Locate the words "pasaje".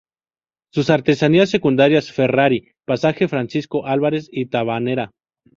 2.87-3.27